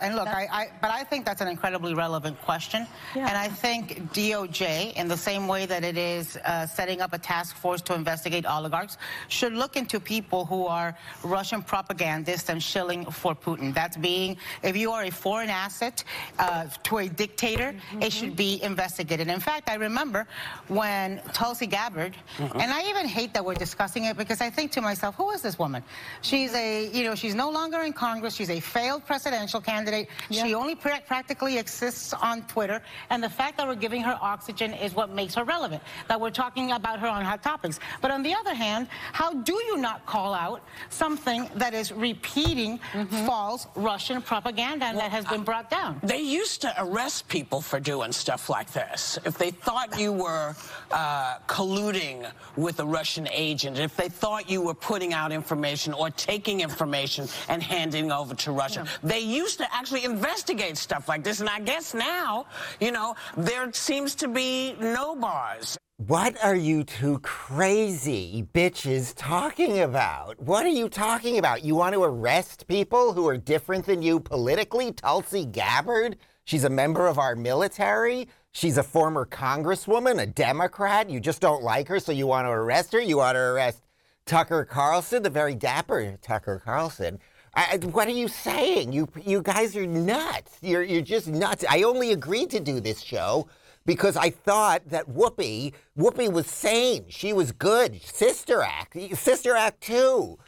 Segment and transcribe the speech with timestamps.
[0.00, 2.84] And look, I, I, but I think that's an incredibly relevant question.
[3.14, 3.28] Yeah.
[3.28, 7.18] And I think DOJ, in the same way that it is uh, setting up a
[7.18, 13.08] task force to investigate oligarchs, should look into people who are Russian propagandists and shilling
[13.08, 13.72] for Putin.
[13.72, 16.02] That's being, if you are a foreign asset
[16.40, 18.04] uh, to a dictator, mm -hmm.
[18.04, 19.28] it should be investigated.
[19.28, 20.26] In fact, I remember
[20.66, 22.62] when Tulsi Gabbard, mm -hmm.
[22.62, 25.40] and I even hate that we're discussing it because I think to myself, who is
[25.40, 25.82] this woman?
[26.20, 26.66] She's a,
[26.96, 28.34] you know, she's no longer in Congress.
[28.34, 30.08] She's a failed presidential candidate candidate.
[30.30, 32.80] She only practically exists on Twitter.
[33.10, 36.30] And the fact that we're giving her oxygen is what makes her relevant, that we're
[36.30, 37.78] talking about her on hot topics.
[38.00, 42.80] But on the other hand, how do you not call out something that is repeating
[42.92, 43.26] mm -hmm.
[43.26, 46.00] false Russian propaganda well, that has been brought down?
[46.02, 49.18] They used to arrest people for doing stuff like this.
[49.24, 50.54] If they thought you were
[50.90, 56.10] uh, colluding with a Russian agent, if they thought you were putting out information or
[56.10, 59.10] taking information and handing over to Russia, yeah.
[59.12, 61.40] they used to actually investigate stuff like this.
[61.40, 62.46] And I guess now,
[62.80, 65.76] you know, there seems to be no bars.
[65.96, 70.40] What are you two crazy bitches talking about?
[70.40, 71.64] What are you talking about?
[71.64, 74.92] You want to arrest people who are different than you politically?
[74.92, 76.16] Tulsi Gabbard?
[76.44, 78.28] She's a member of our military.
[78.52, 81.10] She's a former congresswoman, a Democrat.
[81.10, 83.00] You just don't like her, so you want to arrest her?
[83.00, 83.80] You want to arrest
[84.26, 87.18] Tucker Carlson, the very dapper Tucker Carlson.
[87.56, 88.92] I, what are you saying?
[88.92, 90.58] You you guys are nuts.
[90.60, 91.64] You're you're just nuts.
[91.68, 93.48] I only agreed to do this show
[93.86, 97.06] because I thought that Whoopi Whoopi was sane.
[97.08, 98.02] She was good.
[98.02, 100.38] Sister Act, Sister Act two.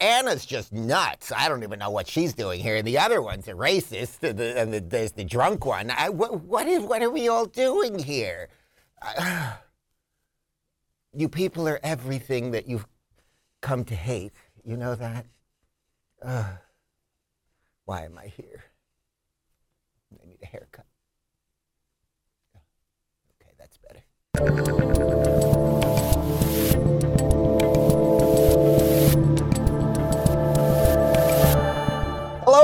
[0.00, 1.32] Ana's just nuts.
[1.34, 2.82] I don't even know what she's doing here.
[2.82, 5.90] The other one's a racist, and, the, and the, there's the drunk one.
[5.90, 8.48] I, what, what is what are we all doing here?
[11.14, 12.86] you people are everything that you've
[13.60, 14.32] come to hate.
[14.64, 15.26] You know that.
[16.22, 16.44] Uh,
[17.84, 18.64] why am I here?
[20.22, 20.86] I need a haircut.
[23.40, 25.34] Okay, that's better.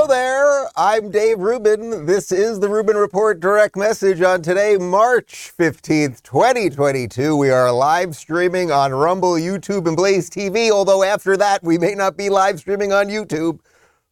[0.05, 0.69] Hello there.
[0.75, 2.05] I'm Dave Rubin.
[2.05, 7.35] This is the Rubin Report direct message on today, March 15th, 2022.
[7.35, 11.95] We are live streaming on Rumble, YouTube, and Blaze TV, although after that, we may
[11.95, 13.61] not be live streaming on YouTube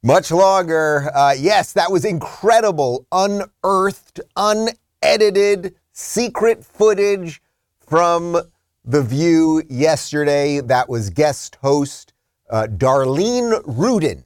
[0.02, 1.12] much longer.
[1.14, 7.40] Uh, yes, that was incredible, unearthed, unedited, secret footage
[7.78, 8.42] from
[8.84, 10.60] The View yesterday.
[10.60, 12.14] That was guest host
[12.50, 14.24] uh, Darlene Rudin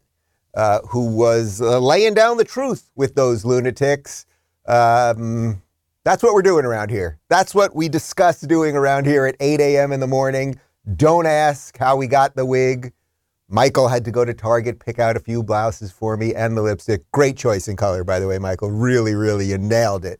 [0.57, 4.25] uh, who was uh, laying down the truth with those lunatics.
[4.67, 5.61] Um,
[6.03, 7.19] that's what we're doing around here.
[7.29, 9.91] That's what we discuss doing around here at 8 a.m.
[9.91, 10.59] in the morning.
[10.95, 12.91] Don't ask how we got the wig.
[13.47, 16.63] Michael had to go to Target, pick out a few blouses for me and the
[16.63, 17.03] lipstick.
[17.11, 18.71] Great choice in color, by the way, Michael.
[18.71, 20.19] Really, really, you nailed it.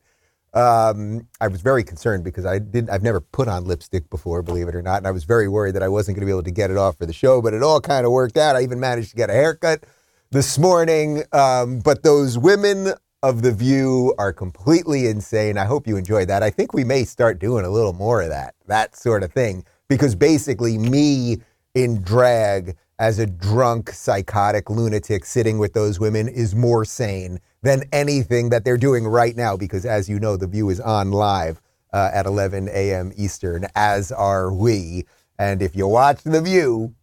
[0.53, 2.91] Um, I was very concerned because I didn't.
[2.91, 5.73] I've never put on lipstick before, believe it or not, and I was very worried
[5.75, 7.41] that I wasn't going to be able to get it off for the show.
[7.41, 8.55] But it all kind of worked out.
[8.55, 9.83] I even managed to get a haircut
[10.31, 11.23] this morning.
[11.31, 12.93] Um, but those women
[13.23, 15.57] of the view are completely insane.
[15.57, 16.43] I hope you enjoyed that.
[16.43, 19.63] I think we may start doing a little more of that, that sort of thing,
[19.87, 21.37] because basically, me
[21.73, 27.83] in drag as a drunk, psychotic lunatic sitting with those women is more sane than
[27.91, 31.61] anything that they're doing right now, because as you know, the view is on live
[31.93, 33.11] uh, at 11 a.m.
[33.15, 35.05] Eastern, as are we.
[35.39, 36.95] And if you watch The View,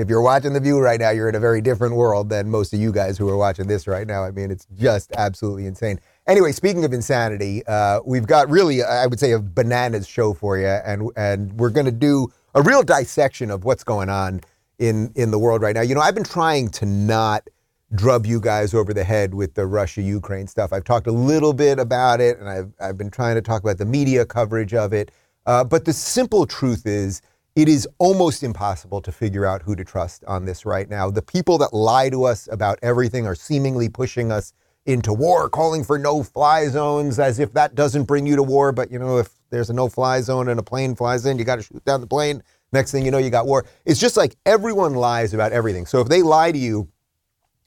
[0.00, 2.72] if you're watching The View right now, you're in a very different world than most
[2.72, 4.24] of you guys who are watching this right now.
[4.24, 6.00] I mean, it's just absolutely insane.
[6.26, 10.58] Anyway, speaking of insanity, uh, we've got really, I would say, a bananas show for
[10.58, 14.40] you, and and we're going to do a real dissection of what's going on
[14.78, 15.82] in in the world right now.
[15.82, 17.48] You know, I've been trying to not
[17.94, 20.72] drub you guys over the head with the Russia Ukraine stuff.
[20.72, 23.78] I've talked a little bit about it, and I've I've been trying to talk about
[23.78, 25.10] the media coverage of it.
[25.46, 27.22] Uh, but the simple truth is
[27.56, 31.10] it is almost impossible to figure out who to trust on this right now.
[31.10, 34.52] The people that lie to us about everything are seemingly pushing us
[34.86, 38.72] into war, calling for no fly zones as if that doesn't bring you to war.
[38.72, 41.44] But, you know, if there's a no fly zone and a plane flies in, you
[41.44, 42.42] got to shoot down the plane.
[42.72, 43.66] Next thing you know, you got war.
[43.84, 45.86] It's just like everyone lies about everything.
[45.86, 46.88] So if they lie to you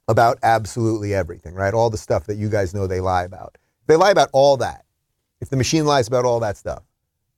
[0.08, 1.74] about absolutely everything, right?
[1.74, 4.84] All the stuff that you guys know they lie about, they lie about all that,
[5.40, 6.82] if the machine lies about all that stuff,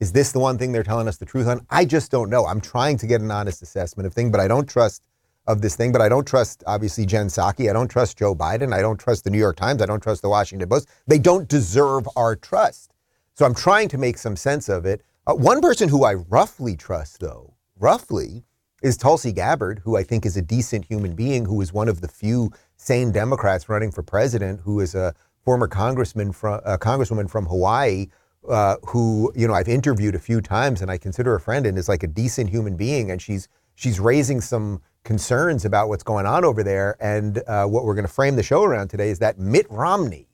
[0.00, 1.66] is this the one thing they're telling us the truth on?
[1.70, 2.46] I just don't know.
[2.46, 5.06] I'm trying to get an honest assessment of thing, but I don't trust
[5.46, 5.93] of this thing.
[5.93, 7.70] But I don't trust obviously Jen Psaki.
[7.70, 8.75] I don't trust Joe Biden.
[8.75, 9.81] I don't trust the New York Times.
[9.81, 10.88] I don't trust the Washington Post.
[11.06, 12.93] They don't deserve our trust.
[13.34, 15.02] So I'm trying to make some sense of it.
[15.26, 18.44] Uh, one person who I roughly trust, though, roughly,
[18.82, 22.00] is Tulsi Gabbard, who I think is a decent human being, who is one of
[22.00, 25.14] the few sane Democrats running for president who is a
[25.44, 28.06] former congressman from a congresswoman from Hawaii
[28.48, 31.78] uh, who you know I've interviewed a few times and I consider a friend and
[31.78, 36.26] is like a decent human being and she's she's raising some concerns about what's going
[36.26, 39.19] on over there and uh, what we're going to frame the show around today is
[39.20, 40.28] that Mitt Romney,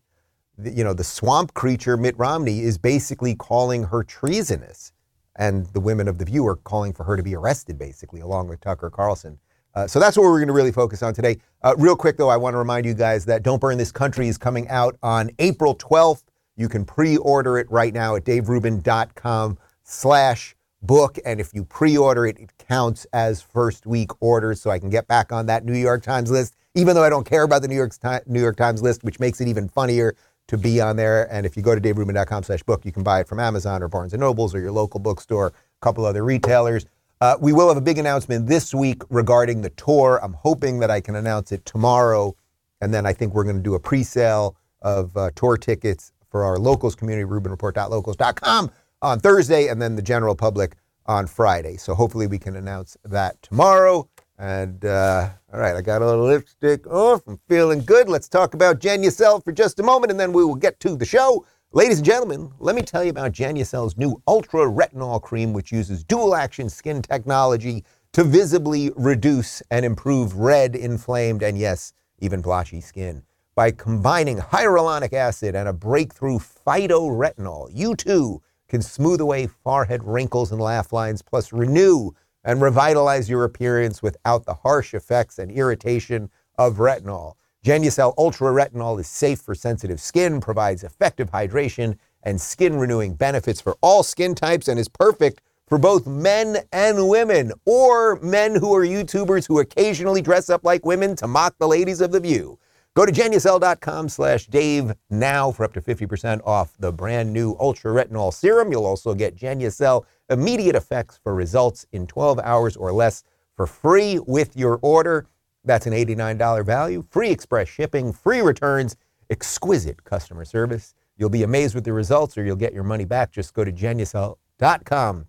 [0.56, 4.92] the, you know the swamp creature Mitt Romney is basically calling her treasonous
[5.36, 8.48] and the women of the View are calling for her to be arrested basically along
[8.48, 9.38] with Tucker Carlson.
[9.74, 11.38] Uh, so that's what we're going to really focus on today.
[11.62, 14.28] Uh, real quick, though, I want to remind you guys that Don't Burn This Country
[14.28, 16.24] is coming out on April 12th.
[16.62, 21.18] You can pre-order it right now at daverubin.com slash book.
[21.26, 25.08] And if you pre-order it, it counts as first week orders so I can get
[25.08, 27.74] back on that New York Times list, even though I don't care about the New
[27.74, 27.92] York,
[28.28, 30.14] New York Times list, which makes it even funnier
[30.46, 31.26] to be on there.
[31.32, 33.88] And if you go to daverubin.com slash book, you can buy it from Amazon or
[33.88, 36.86] Barnes & Nobles or your local bookstore, a couple other retailers.
[37.20, 40.20] Uh, we will have a big announcement this week regarding the tour.
[40.22, 42.36] I'm hoping that I can announce it tomorrow.
[42.80, 46.12] And then I think we're going to do a pre sale of uh, tour tickets
[46.32, 48.70] for our locals community, rubinreport.locals.com
[49.02, 50.76] on Thursday, and then the general public
[51.06, 51.76] on Friday.
[51.76, 54.08] So hopefully we can announce that tomorrow.
[54.38, 57.22] And uh, all right, I got a little lipstick off.
[57.28, 58.08] I'm feeling good.
[58.08, 61.04] Let's talk about Genucel for just a moment, and then we will get to the
[61.04, 61.46] show.
[61.72, 66.02] Ladies and gentlemen, let me tell you about Genucel's new Ultra Retinol Cream, which uses
[66.02, 72.80] dual action skin technology to visibly reduce and improve red, inflamed, and yes, even blotchy
[72.80, 73.22] skin.
[73.54, 80.52] By combining hyaluronic acid and a breakthrough phytoretinol, you too can smooth away forehead wrinkles
[80.52, 82.12] and laugh lines, plus renew
[82.44, 87.34] and revitalize your appearance without the harsh effects and irritation of retinol.
[87.62, 93.60] Genucel Ultra Retinol is safe for sensitive skin, provides effective hydration and skin renewing benefits
[93.60, 98.74] for all skin types, and is perfect for both men and women, or men who
[98.74, 102.58] are YouTubers who occasionally dress up like women to mock the ladies of the view.
[102.94, 107.90] Go to genucel.com slash Dave now for up to 50% off the brand new Ultra
[107.90, 108.70] Retinol Serum.
[108.70, 113.24] You'll also get Genucel immediate effects for results in 12 hours or less
[113.56, 115.26] for free with your order.
[115.64, 118.96] That's an $89 value, free express shipping, free returns,
[119.30, 120.92] exquisite customer service.
[121.16, 123.30] You'll be amazed with the results or you'll get your money back.
[123.32, 125.26] Just go to genucel.com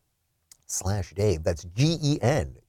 [0.66, 1.44] slash Dave.
[1.44, 2.60] That's G-E-N-U-C-E-L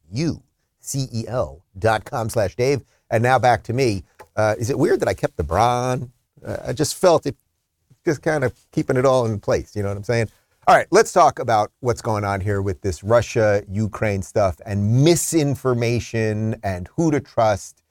[1.77, 2.83] dot com slash Dave.
[3.15, 4.03] And now back to me.
[4.35, 6.11] Uh, is it weird that I kept the bra on?
[6.45, 7.37] Uh, I just felt it
[8.05, 9.77] just kind of keeping it all in place.
[9.77, 10.31] You know what I'm saying?
[10.67, 15.05] All right, let's talk about what's going on here with this Russia Ukraine stuff and
[15.05, 17.85] misinformation and who to trust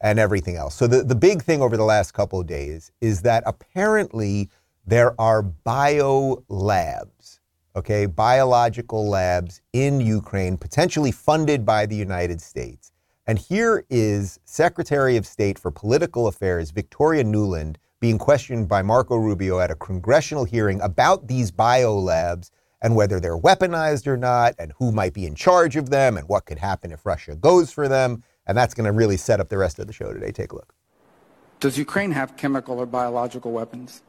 [0.00, 0.76] and everything else.
[0.76, 4.48] So, the, the big thing over the last couple of days is that apparently
[4.86, 7.40] there are bio labs,
[7.76, 12.89] okay, biological labs in Ukraine, potentially funded by the United States.
[13.30, 19.14] And here is Secretary of State for Political Affairs, Victoria Nuland being questioned by Marco
[19.14, 22.50] Rubio at a congressional hearing about these biolabs
[22.82, 26.28] and whether they're weaponized or not, and who might be in charge of them, and
[26.28, 28.24] what could happen if Russia goes for them.
[28.48, 30.32] And that's going to really set up the rest of the show today.
[30.32, 30.74] Take a look.
[31.60, 34.02] Does Ukraine have chemical or biological weapons?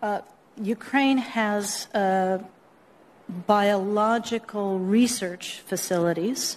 [0.00, 0.22] Uh,
[0.56, 2.38] Ukraine has uh,
[3.46, 6.56] biological research facilities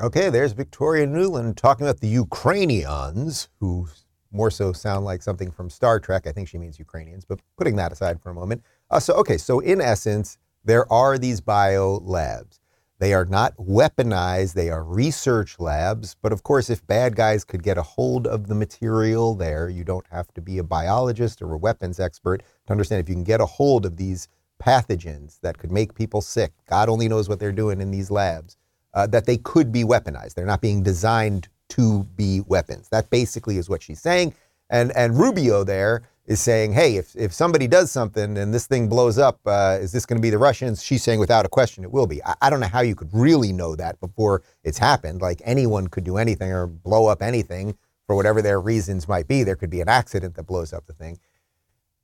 [0.00, 3.86] Okay, there's Victoria Nuland talking about the Ukrainians, who
[4.32, 6.26] more so sound like something from Star Trek.
[6.26, 8.64] I think she means Ukrainians, but putting that aside for a moment.
[8.90, 12.58] Uh, so, okay, so in essence, there are these bio labs.
[12.98, 16.16] They are not weaponized, they are research labs.
[16.20, 19.84] But of course, if bad guys could get a hold of the material there, you
[19.84, 23.22] don't have to be a biologist or a weapons expert to understand if you can
[23.22, 24.26] get a hold of these
[24.60, 26.52] pathogens that could make people sick.
[26.68, 28.56] God only knows what they're doing in these labs
[28.94, 30.34] uh, that they could be weaponized.
[30.34, 32.88] They're not being designed to be weapons.
[32.90, 34.34] That basically is what she's saying.
[34.70, 38.88] And, and Rubio there is saying, hey, if, if somebody does something and this thing
[38.88, 40.82] blows up, uh, is this going to be the Russians?
[40.82, 42.24] She's saying, without a question, it will be.
[42.24, 45.20] I, I, don't know how you could really know that before it's happened.
[45.20, 49.42] Like anyone could do anything or blow up anything for whatever their reasons might be.
[49.42, 51.18] There could be an accident that blows up the thing.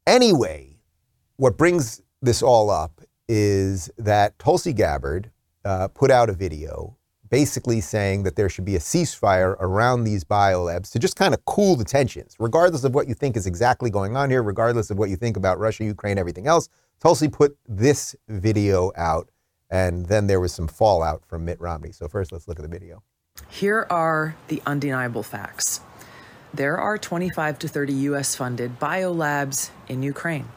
[0.07, 0.81] Anyway,
[1.37, 5.31] what brings this all up is that Tulsi Gabbard
[5.65, 6.97] uh, put out a video
[7.29, 11.45] basically saying that there should be a ceasefire around these biolabs to just kind of
[11.45, 14.99] cool the tensions, regardless of what you think is exactly going on here, regardless of
[14.99, 16.69] what you think about Russia, Ukraine, everything else.
[16.99, 19.31] Tulsi put this video out,
[19.71, 21.93] and then there was some fallout from Mitt Romney.
[21.93, 23.03] So, first, let's look at the video.
[23.49, 25.81] Here are the undeniable facts
[26.53, 28.35] there are 25 to 30 U.S.
[28.35, 30.49] funded biolabs in Ukraine.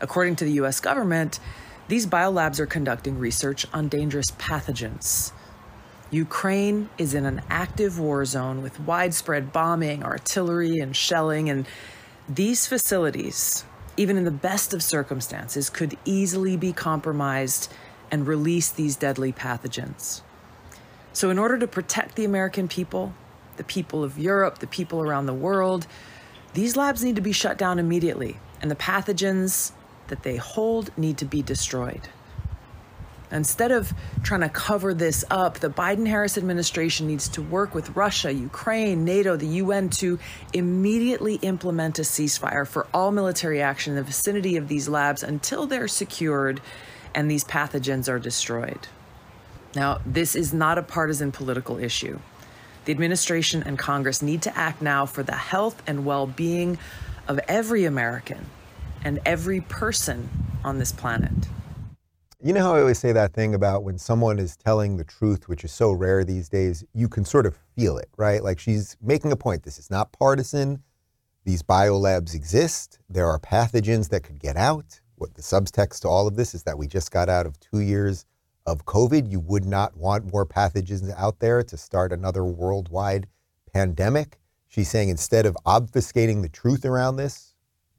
[0.00, 0.80] According to the U.S.
[0.80, 1.40] government,
[1.88, 5.32] these biolabs are conducting research on dangerous pathogens
[6.10, 11.66] Ukraine is in an active war zone with widespread bombing, artillery, and shelling, and
[12.28, 13.64] these facilities,
[13.96, 17.72] even in the best of circumstances, could easily be compromised
[18.10, 20.22] and release these deadly pathogens.
[21.12, 23.14] So, in order to protect the American people,
[23.56, 25.88] the people of Europe, the people around the world,
[26.54, 29.72] these labs need to be shut down immediately, and the pathogens
[30.08, 32.08] that they hold need to be destroyed.
[33.30, 37.96] Instead of trying to cover this up, the Biden Harris administration needs to work with
[37.96, 40.18] Russia, Ukraine, NATO, the UN to
[40.52, 45.66] immediately implement a ceasefire for all military action in the vicinity of these labs until
[45.66, 46.60] they're secured
[47.14, 48.86] and these pathogens are destroyed.
[49.74, 52.20] Now, this is not a partisan political issue.
[52.84, 56.78] The administration and Congress need to act now for the health and well being
[57.26, 58.46] of every American
[59.06, 60.28] and every person
[60.64, 61.30] on this planet.
[62.42, 65.48] You know how I always say that thing about when someone is telling the truth,
[65.48, 68.42] which is so rare these days, you can sort of feel it, right?
[68.42, 69.62] Like she's making a point.
[69.62, 70.82] This is not partisan.
[71.44, 72.98] These biolabs exist.
[73.08, 75.00] There are pathogens that could get out.
[75.14, 77.78] What the subtext to all of this is that we just got out of two
[77.78, 78.26] years
[78.66, 79.30] of COVID.
[79.30, 83.28] You would not want more pathogens out there to start another worldwide
[83.72, 84.40] pandemic.
[84.66, 87.45] She's saying instead of obfuscating the truth around this,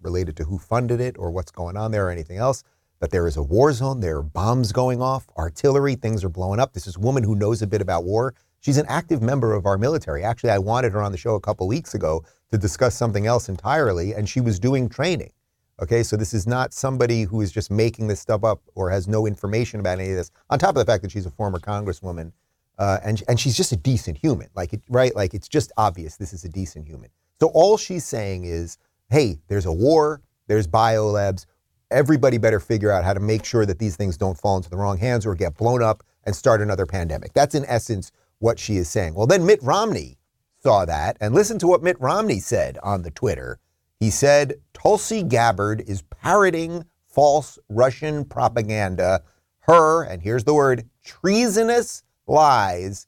[0.01, 2.63] related to who funded it or what's going on there or anything else,
[2.99, 6.59] that there is a war zone, there are bombs going off, artillery, things are blowing
[6.59, 6.73] up.
[6.73, 8.33] This is a woman who knows a bit about war.
[8.59, 10.23] She's an active member of our military.
[10.23, 13.49] Actually, I wanted her on the show a couple weeks ago to discuss something else
[13.49, 15.31] entirely, and she was doing training.
[15.79, 19.07] Okay, so this is not somebody who is just making this stuff up or has
[19.07, 20.31] no information about any of this.
[20.49, 22.31] On top of the fact that she's a former congresswoman,
[22.79, 25.15] uh, and and she's just a decent human, like it, right?
[25.15, 27.09] Like it's just obvious this is a decent human.
[27.39, 31.45] So all she's saying is, hey, there's a war, there's biolabs
[31.91, 34.77] everybody better figure out how to make sure that these things don't fall into the
[34.77, 37.33] wrong hands or get blown up and start another pandemic.
[37.33, 39.13] That's in essence what she is saying.
[39.13, 40.17] Well, then Mitt Romney
[40.61, 43.59] saw that and listen to what Mitt Romney said on the Twitter.
[43.99, 49.23] He said Tulsi Gabbard is parroting false Russian propaganda.
[49.61, 53.07] Her, and here's the word, treasonous lies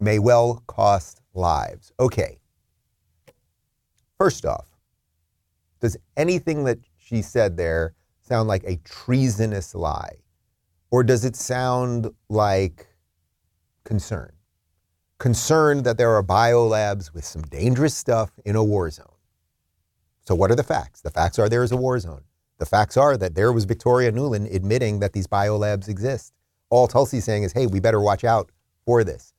[0.00, 1.92] may well cost lives.
[1.98, 2.38] Okay.
[4.18, 4.67] First off,
[5.80, 10.16] does anything that she said there sound like a treasonous lie?
[10.90, 12.86] Or does it sound like
[13.84, 14.32] concern?
[15.18, 19.06] Concern that there are biolabs with some dangerous stuff in a war zone.
[20.24, 21.00] So, what are the facts?
[21.00, 22.22] The facts are there is a war zone.
[22.58, 26.32] The facts are that there was Victoria Nuland admitting that these biolabs exist.
[26.70, 28.50] All Tulsi's saying is, hey, we better watch out
[28.84, 29.32] for this.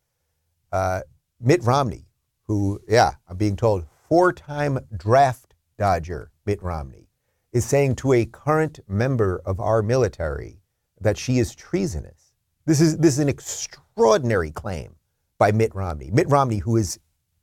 [0.71, 1.01] Uh,
[1.39, 2.05] Mitt Romney,
[2.47, 5.48] who, yeah, I'm being told, four time draft
[5.79, 7.07] dodger Mitt Romney,
[7.51, 10.61] is saying to a current member of our military
[11.01, 12.33] that she is treasonous.
[12.65, 14.95] This is, this is an extraordinary claim
[15.39, 16.11] by Mitt Romney.
[16.11, 16.99] Mitt Romney, who has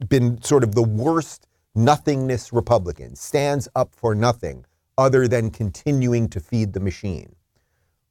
[0.08, 4.64] been sort of the worst nothingness Republican, stands up for nothing
[4.96, 7.34] other than continuing to feed the machine.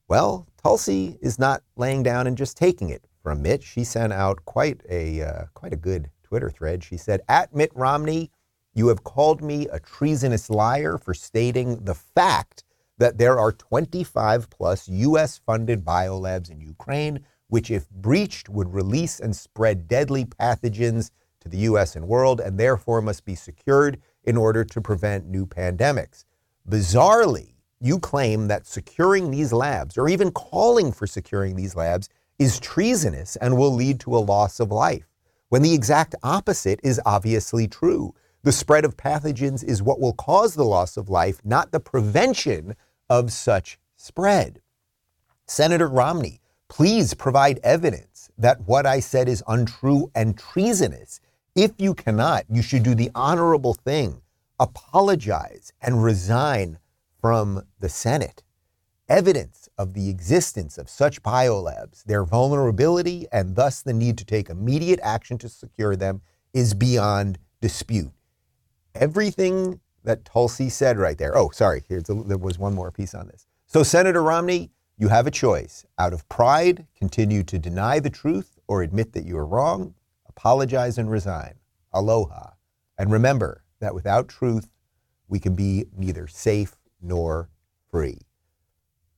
[0.08, 3.64] Well, Tulsi is not laying down and just taking it from Mitt.
[3.64, 6.84] She sent out quite a, uh, quite a good Twitter thread.
[6.84, 8.32] She said, At Mitt Romney,
[8.76, 12.64] you have called me a treasonous liar for stating the fact
[12.98, 15.40] that there are 25 plus U.S.
[15.46, 21.58] funded biolabs in Ukraine, which, if breached, would release and spread deadly pathogens to the
[21.60, 21.96] U.S.
[21.96, 26.26] and world, and therefore must be secured in order to prevent new pandemics.
[26.70, 32.60] Bizarrely, you claim that securing these labs, or even calling for securing these labs, is
[32.60, 35.08] treasonous and will lead to a loss of life,
[35.50, 38.14] when the exact opposite is obviously true.
[38.46, 42.76] The spread of pathogens is what will cause the loss of life, not the prevention
[43.10, 44.62] of such spread.
[45.48, 51.22] Senator Romney, please provide evidence that what I said is untrue and treasonous.
[51.56, 54.22] If you cannot, you should do the honorable thing
[54.60, 56.78] apologize and resign
[57.20, 58.44] from the Senate.
[59.10, 64.52] Evidence of the existence of such biolabs, their vulnerability, and thus the need to take
[64.52, 66.22] immediate action to secure them
[66.54, 68.15] is beyond dispute.
[68.96, 71.38] Everything that Tulsi said right there.
[71.38, 73.48] Oh, sorry, here's a, there was one more piece on this.
[73.66, 75.86] So, Senator Romney, you have a choice.
[76.00, 79.96] Out of pride, continue to deny the truth or admit that you are wrong,
[80.30, 81.56] apologize and resign.
[81.94, 82.52] Aloha.
[82.98, 84.70] And remember that without truth,
[85.28, 87.50] we can be neither safe nor
[87.92, 88.20] free.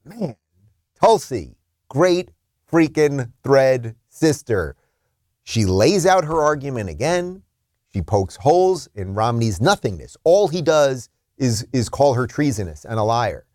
[0.04, 0.36] Man,
[1.00, 1.58] Tulsi,
[1.90, 2.32] great
[2.72, 4.76] freaking thread sister.
[5.44, 7.44] She lays out her argument again.
[7.94, 10.18] She pokes holes in Romney's nothingness.
[10.24, 13.46] All he does is, is call her treasonous and a liar.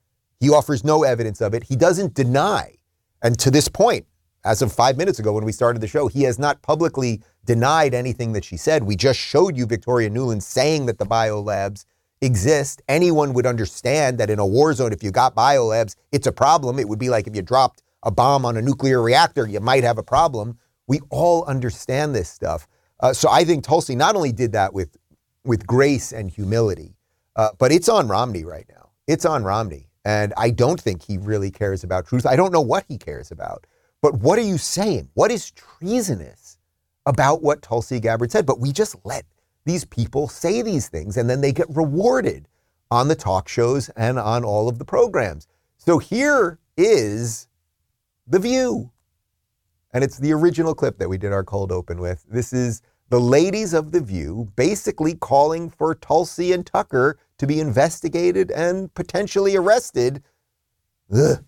[0.40, 1.64] He offers no evidence of it.
[1.64, 2.76] He doesn't deny.
[3.22, 4.06] And to this point,
[4.44, 7.94] as of five minutes ago when we started the show, he has not publicly denied
[7.94, 8.82] anything that she said.
[8.82, 11.84] We just showed you Victoria Nuland saying that the biolabs
[12.20, 12.82] exist.
[12.88, 16.78] Anyone would understand that in a war zone, if you got biolabs, it's a problem.
[16.78, 19.84] It would be like if you dropped a bomb on a nuclear reactor, you might
[19.84, 20.58] have a problem.
[20.88, 22.66] We all understand this stuff.
[23.02, 24.96] Uh, so I think Tulsi not only did that with
[25.44, 26.94] with grace and humility,
[27.36, 28.90] uh, but it's on Romney right now.
[29.08, 29.88] It's on Romney.
[30.04, 32.26] And I don't think he really cares about truth.
[32.26, 33.66] I don't know what he cares about.
[34.00, 35.08] But what are you saying?
[35.14, 36.58] What is treasonous
[37.06, 38.46] about what Tulsi Gabbard said?
[38.46, 39.24] But we just let
[39.64, 42.48] these people say these things and then they get rewarded
[42.90, 45.46] on the talk shows and on all of the programs.
[45.78, 47.48] So here is
[48.26, 48.90] The View.
[49.94, 52.24] And it's the original clip that we did our cold open with.
[52.28, 52.82] This is
[53.12, 58.92] the ladies of The View basically calling for Tulsi and Tucker to be investigated and
[58.94, 60.22] potentially arrested.
[61.14, 61.44] Ugh,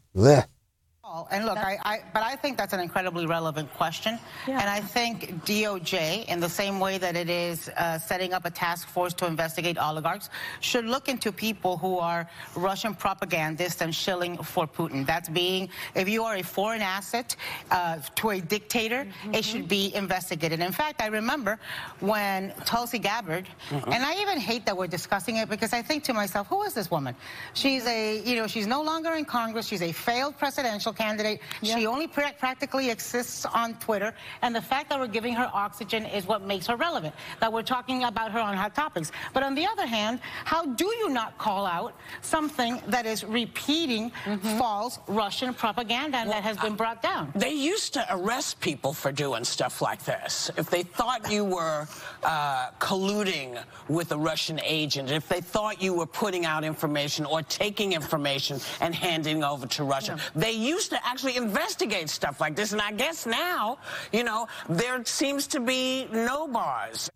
[1.14, 1.26] ugh.
[1.30, 4.18] And look, I, I, but I think that's an incredibly relevant question.
[4.46, 4.60] Yeah.
[4.60, 8.50] And I think DOJ, in the same way that it is uh, setting up a
[8.50, 10.30] task force to investigate oligarchs,
[10.60, 15.06] should look into people who are Russian propagandists and shilling for Putin.
[15.06, 17.36] That's being, if you are a foreign asset
[17.70, 19.34] uh, to a dictator, mm-hmm.
[19.34, 20.60] it should be investigated.
[20.60, 21.58] In fact, I remember
[22.00, 23.92] when Tulsi Gabbard, mm-hmm.
[23.92, 26.74] and I even hate that we're discussing it because I think to myself, who is
[26.74, 27.14] this woman?
[27.54, 29.66] She's a, you know, she's no longer in Congress.
[29.66, 31.40] She's a failed presidential candidate candidate.
[31.60, 31.76] Yeah.
[31.76, 34.10] She only pra practically exists on Twitter.
[34.42, 37.68] And the fact that we're giving her oxygen is what makes her relevant, that we're
[37.76, 39.12] talking about her on hot topics.
[39.34, 40.20] But on the other hand,
[40.52, 44.58] how do you not call out something that is repeating mm -hmm.
[44.58, 47.22] false Russian propaganda well, that has been brought down?
[47.46, 50.50] They used to arrest people for doing stuff like this.
[50.62, 51.80] If they thought you were
[52.22, 53.50] uh, colluding
[53.98, 58.54] with a Russian agent, if they thought you were putting out information or taking information
[58.84, 60.42] and handing over to Russia, yeah.
[60.44, 62.72] they used to actually investigate stuff like this.
[62.72, 63.78] And I guess now,
[64.12, 67.10] you know, there seems to be no bars.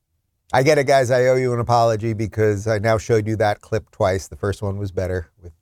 [0.53, 1.11] I get it, guys.
[1.11, 4.29] I owe you an apology because I now showed you that clip twice.
[4.29, 5.53] The first one was better with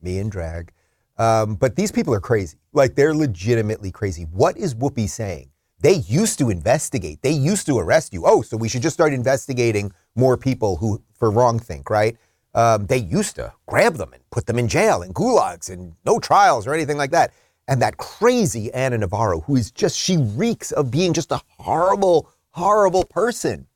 [0.00, 0.72] me and drag.
[1.18, 2.58] Um, but these people are crazy.
[2.72, 4.24] Like, they're legitimately crazy.
[4.24, 5.50] What is Whoopi saying?
[5.80, 7.22] They used to investigate.
[7.22, 8.22] They used to arrest you.
[8.24, 12.16] Oh, so we should just start investigating more people who for wrong think, right?
[12.54, 16.18] Um, they used to grab them and put them in jail and gulags and no
[16.18, 17.32] trials or anything like that
[17.68, 22.28] and that crazy Ana Navarro, who is just, she reeks of being just a horrible,
[22.50, 23.66] horrible person.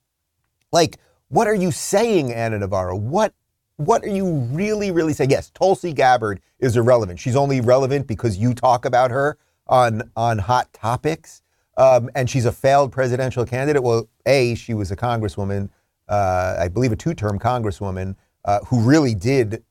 [0.73, 2.97] Like, what are you saying, Ana Navarro?
[2.97, 3.33] What,
[3.77, 5.31] what are you really, really saying?
[5.31, 7.19] Yes, Tulsi Gabbard is irrelevant.
[7.21, 11.43] She's only relevant because you talk about her on, on hot topics.
[11.77, 13.83] Um, and she's a failed presidential candidate.
[13.83, 15.69] Well, A, she was a congresswoman,
[16.09, 19.63] uh, I believe a two term congresswoman, uh, who really did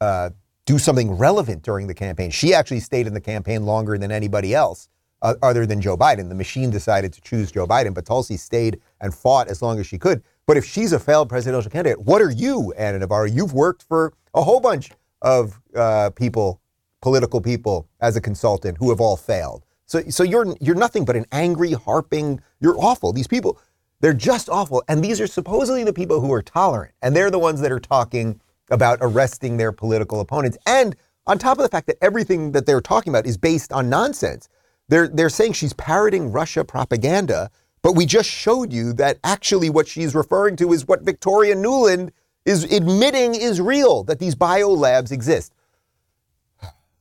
[0.00, 0.30] uh,
[0.64, 2.30] do something relevant during the campaign.
[2.30, 4.88] She actually stayed in the campaign longer than anybody else
[5.22, 6.28] uh, other than Joe Biden.
[6.28, 9.86] The machine decided to choose Joe Biden, but Tulsi stayed and fought as long as
[9.86, 10.22] she could.
[10.46, 13.26] But if she's a failed presidential candidate, what are you, Ana Navarro?
[13.26, 14.90] You've worked for a whole bunch
[15.22, 16.60] of uh, people,
[17.02, 19.64] political people, as a consultant who have all failed.
[19.86, 22.40] So, so you're you're nothing but an angry, harping.
[22.60, 23.12] You're awful.
[23.12, 23.58] These people,
[24.00, 24.82] they're just awful.
[24.88, 27.80] And these are supposedly the people who are tolerant, and they're the ones that are
[27.80, 30.56] talking about arresting their political opponents.
[30.66, 33.88] And on top of the fact that everything that they're talking about is based on
[33.88, 34.48] nonsense,
[34.88, 37.50] they're, they're saying she's parroting Russia propaganda,
[37.82, 42.10] but we just showed you that actually what she's referring to is what Victoria Nuland
[42.44, 45.52] is admitting is real, that these bio labs exist.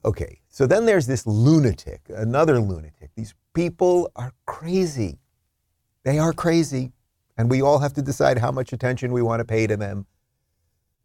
[0.06, 3.10] Okay, so then there's this lunatic, another lunatic.
[3.16, 5.20] These people are crazy.
[6.04, 6.92] They are crazy.
[7.38, 10.06] And we all have to decide how much attention we want to pay to them.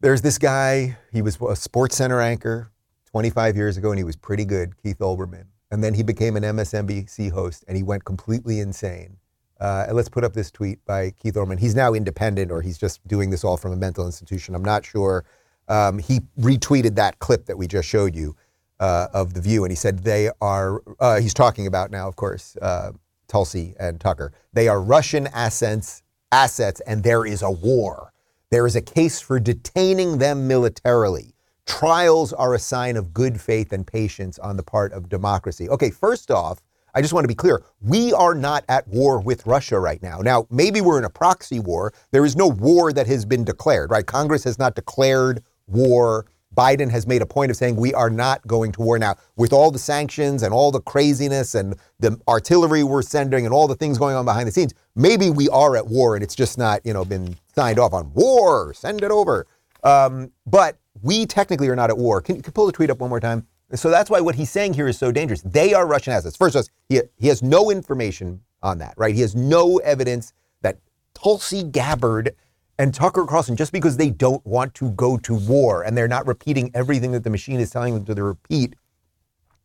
[0.00, 2.70] There's this guy, he was a sports center anchor
[3.06, 5.46] 25 years ago, and he was pretty good, Keith Olbermann.
[5.70, 9.18] And then he became an MSNBC host, and he went completely insane
[9.60, 11.60] Uh, let's put up this tweet by Keith Olbermann.
[11.60, 14.54] He's now independent, or he's just doing this all from a mental institution.
[14.54, 15.24] I'm not sure.
[15.68, 18.36] Um, he retweeted that clip that we just showed you
[18.80, 20.82] uh, of the View, and he said they are.
[21.00, 22.92] Uh, he's talking about now, of course, uh,
[23.28, 24.32] Tulsi and Tucker.
[24.52, 28.12] They are Russian assets, assets, and there is a war.
[28.50, 31.34] There is a case for detaining them militarily.
[31.66, 35.68] Trials are a sign of good faith and patience on the part of democracy.
[35.68, 36.60] Okay, first off,
[36.94, 37.64] I just want to be clear.
[37.80, 40.18] We are not at war with Russia right now.
[40.18, 41.92] Now, maybe we're in a proxy war.
[42.12, 44.06] There is no war that has been declared, right?
[44.06, 46.26] Congress has not declared war.
[46.54, 49.16] Biden has made a point of saying we are not going to war now.
[49.36, 53.66] With all the sanctions and all the craziness and the artillery we're sending and all
[53.66, 56.58] the things going on behind the scenes, maybe we are at war and it's just
[56.58, 58.72] not, you know, been signed off on war.
[58.74, 59.46] Send it over.
[59.82, 62.20] Um, but we technically are not at war.
[62.20, 63.46] Can you pull the tweet up one more time?
[63.74, 65.42] So that's why what he's saying here is so dangerous.
[65.42, 66.36] They are Russian assets.
[66.36, 69.14] First, of all, he, he has no information on that, right?
[69.14, 70.78] He has no evidence that
[71.14, 72.34] Tulsi Gabbard
[72.78, 76.26] and Tucker Carlson, just because they don't want to go to war and they're not
[76.26, 78.74] repeating everything that the machine is telling them to repeat,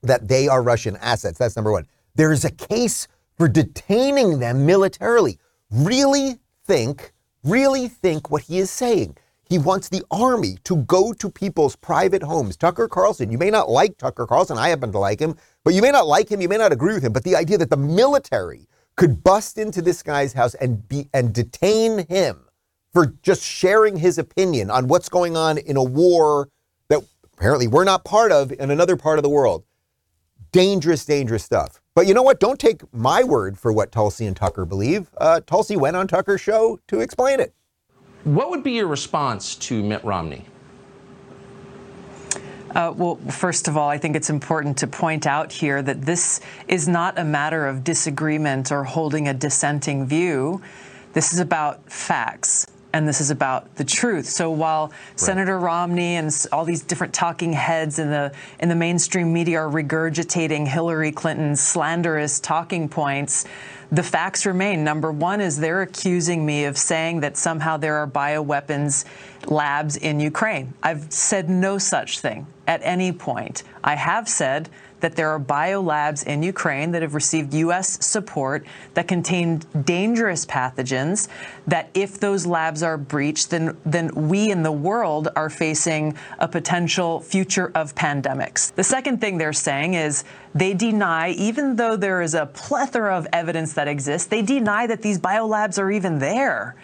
[0.03, 1.39] that they are Russian assets.
[1.39, 1.87] That's number one.
[2.15, 5.39] There is a case for detaining them militarily.
[5.71, 9.17] Really think, really think what he is saying.
[9.49, 12.55] He wants the army to go to people's private homes.
[12.55, 14.59] Tucker Carlson, you may not like Tucker Carlson.
[14.59, 16.41] I happen to like him, but you may not like him.
[16.41, 17.13] You may not agree with him.
[17.13, 21.33] But the idea that the military could bust into this guy's house and be and
[21.33, 22.41] detain him
[22.93, 26.49] for just sharing his opinion on what's going on in a war
[26.89, 27.01] that
[27.33, 29.63] apparently we're not part of in another part of the world.
[30.51, 31.81] Dangerous, dangerous stuff.
[31.93, 32.39] But you know what?
[32.39, 35.11] Don't take my word for what Tulsi and Tucker believe.
[35.17, 37.53] Uh, Tulsi went on Tucker's show to explain it.
[38.23, 40.45] What would be your response to Mitt Romney?
[42.75, 46.39] Uh, well, first of all, I think it's important to point out here that this
[46.67, 50.61] is not a matter of disagreement or holding a dissenting view.
[51.13, 54.25] This is about facts and this is about the truth.
[54.25, 55.19] So while right.
[55.19, 59.69] Senator Romney and all these different talking heads in the in the mainstream media are
[59.69, 63.45] regurgitating Hillary Clinton's slanderous talking points,
[63.91, 64.83] the facts remain.
[64.83, 69.05] Number one is they're accusing me of saying that somehow there are bioweapons
[69.47, 70.73] labs in Ukraine.
[70.83, 73.63] I've said no such thing at any point.
[73.83, 78.05] I have said that there are biolabs in Ukraine that have received U.S.
[78.05, 81.27] support that contain dangerous pathogens,
[81.67, 86.47] that if those labs are breached, then, then we in the world are facing a
[86.47, 88.73] potential future of pandemics.
[88.75, 93.27] The second thing they're saying is they deny, even though there is a plethora of
[93.33, 96.75] evidence that exists, they deny that these biolabs are even there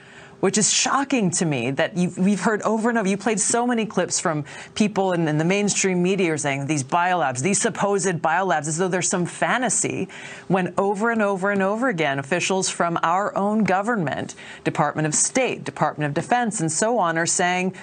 [0.45, 3.09] which is shocking to me that we've heard over and over.
[3.09, 7.41] You played so many clips from people in, in the mainstream media saying these biolabs,
[7.41, 10.07] these supposed biolabs, as though there's some fantasy,
[10.47, 15.63] when over and over and over again, officials from our own government, Department of State,
[15.63, 17.73] Department of Defense, and so on, are saying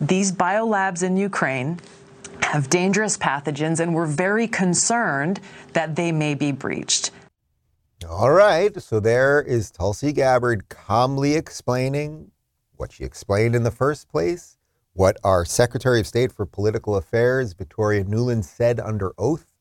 [0.00, 1.80] these biolabs in Ukraine
[2.42, 5.40] have dangerous pathogens, and we're very concerned
[5.72, 7.10] that they may be breached.
[8.08, 12.32] All right, so there is Tulsi Gabbard calmly explaining
[12.76, 14.58] what she explained in the first place,
[14.92, 19.54] what our Secretary of State for Political Affairs, Victoria Nuland, said under oath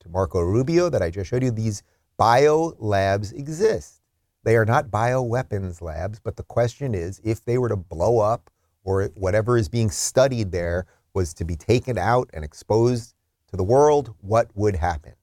[0.00, 1.50] to Marco Rubio that I just showed you.
[1.50, 1.82] These
[2.16, 4.02] bio labs exist.
[4.44, 8.50] They are not bioweapons labs, but the question is if they were to blow up
[8.84, 13.14] or whatever is being studied there was to be taken out and exposed
[13.48, 15.14] to the world, what would happen?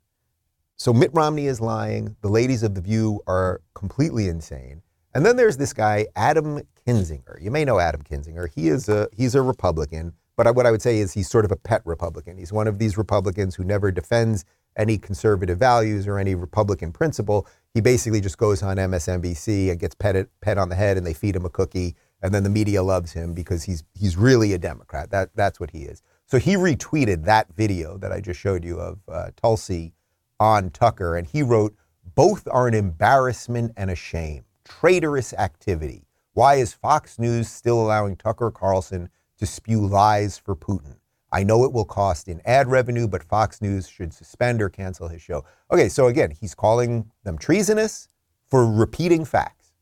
[0.79, 2.15] So Mitt Romney is lying.
[2.21, 4.83] The ladies of The View are completely insane.
[5.15, 7.41] And then there's this guy, Adam Kinzinger.
[7.41, 8.49] You may know Adam Kinzinger.
[8.53, 11.51] He is a he's a Republican, but what I would say is he's sort of
[11.51, 12.37] a pet Republican.
[12.37, 14.45] He's one of these Republicans who never defends
[14.77, 17.47] any conservative values or any Republican principle.
[17.73, 21.13] He basically just goes on MSNBC and gets petted, pet on the head, and they
[21.13, 24.59] feed him a cookie, and then the media loves him because he's he's really a
[24.59, 25.09] Democrat.
[25.09, 26.03] That that's what he is.
[26.27, 29.93] So he retweeted that video that I just showed you of uh, Tulsi
[30.39, 31.75] on Tucker, and he wrote,
[32.15, 34.45] Both are an embarrassment and a shame.
[34.63, 36.05] Traitorous activity.
[36.33, 40.97] Why is Fox News still allowing Tucker Carlson to spew lies for Putin?
[41.31, 45.07] I know it will cost in ad revenue, but Fox News should suspend or cancel
[45.07, 45.43] his show.
[45.71, 48.07] Okay, so again, he's calling them treasonous
[48.45, 49.73] for repeating facts.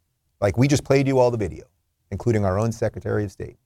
[0.42, 1.66] Like we just played you all the video,
[2.10, 3.58] including our own Secretary of State.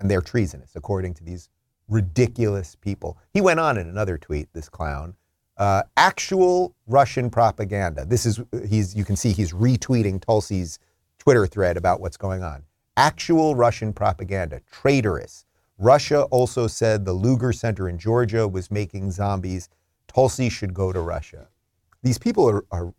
[0.00, 1.48] And they're treasonous, according to these
[1.92, 3.18] ridiculous people.
[3.32, 5.14] He went on in another tweet, this clown,
[5.58, 8.04] uh, actual Russian propaganda.
[8.04, 10.78] This is, he's, you can see he's retweeting Tulsi's
[11.18, 12.64] Twitter thread about what's going on.
[12.96, 15.44] Actual Russian propaganda, traitorous.
[15.78, 19.68] Russia also said the Lugar Center in Georgia was making zombies.
[20.08, 21.48] Tulsi should go to Russia.
[22.02, 22.92] These people are, are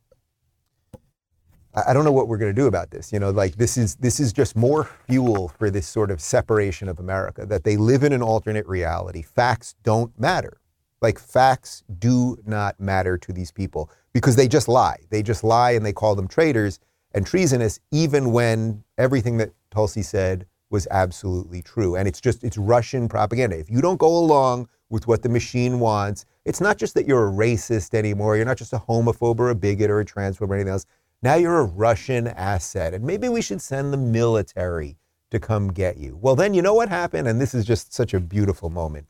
[1.75, 3.11] I don't know what we're going to do about this.
[3.11, 6.87] You know, like this is this is just more fuel for this sort of separation
[6.87, 9.23] of America that they live in an alternate reality.
[9.23, 10.59] Facts don't matter.
[11.01, 14.99] Like facts do not matter to these people because they just lie.
[15.09, 16.79] They just lie and they call them traitors
[17.13, 21.95] and treasonous even when everything that Tulsi said was absolutely true.
[21.95, 23.57] And it's just it's Russian propaganda.
[23.57, 27.27] If you don't go along with what the machine wants, it's not just that you're
[27.27, 30.53] a racist anymore, you're not just a homophobe or a bigot or a transphobe or
[30.53, 30.85] anything else
[31.23, 34.97] now you're a Russian asset, and maybe we should send the military
[35.31, 36.17] to come get you.
[36.21, 37.29] Well, then you know what happened?
[37.29, 39.07] And this is just such a beautiful moment.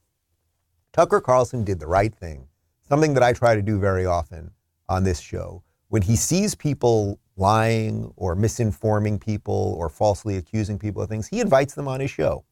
[0.91, 2.47] Tucker Carlson did the right thing,
[2.87, 4.51] something that I try to do very often
[4.87, 5.63] on this show.
[5.87, 11.39] When he sees people lying or misinforming people or falsely accusing people of things, he
[11.39, 12.45] invites them on his show.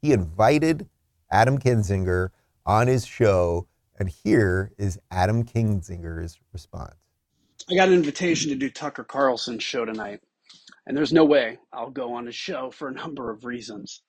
[0.00, 0.88] He invited
[1.32, 2.30] Adam Kinzinger
[2.64, 3.66] on his show,
[3.98, 6.99] and here is Adam Kinzinger's response.
[7.70, 10.20] I got an invitation to do Tucker Carlson's show tonight,
[10.86, 14.02] and there's no way I'll go on his show for a number of reasons.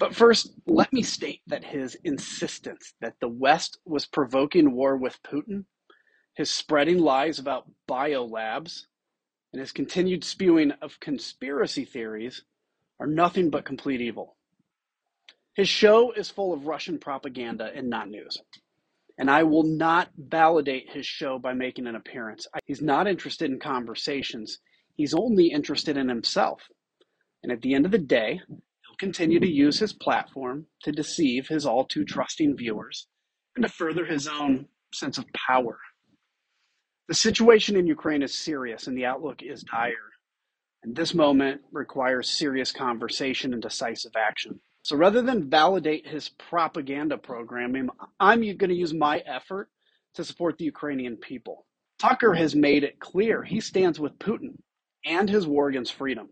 [0.00, 5.22] But first, let me state that his insistence that the West was provoking war with
[5.22, 5.66] Putin,
[6.34, 8.86] his spreading lies about biolabs,
[9.52, 12.42] and his continued spewing of conspiracy theories
[12.98, 14.36] are nothing but complete evil.
[15.54, 18.42] His show is full of Russian propaganda and not news
[19.20, 22.46] and I will not validate his show by making an appearance.
[22.64, 24.60] He's not interested in conversations.
[24.96, 26.62] He's only interested in himself.
[27.42, 31.48] And at the end of the day, he'll continue to use his platform to deceive
[31.48, 33.08] his all too trusting viewers
[33.56, 35.78] and to further his own sense of power.
[37.08, 39.92] The situation in Ukraine is serious and the outlook is dire.
[40.82, 44.60] And this moment requires serious conversation and decisive action.
[44.82, 49.68] So rather than validate his propaganda programming, I'm going to use my effort
[50.14, 51.66] to support the Ukrainian people.
[51.98, 54.56] Tucker has made it clear he stands with Putin
[55.04, 56.30] and his war against freedom.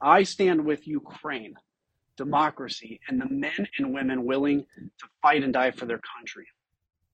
[0.00, 1.54] I stand with Ukraine,
[2.16, 6.46] democracy, and the men and women willing to fight and die for their country.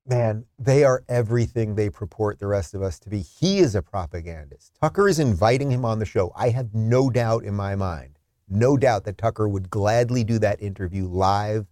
[0.08, 3.20] Man, they are everything they purport the rest of us to be.
[3.20, 4.72] He is a propagandist.
[4.80, 6.32] Tucker is inviting him on the show.
[6.36, 8.15] I have no doubt in my mind
[8.48, 11.66] no doubt that Tucker would gladly do that interview live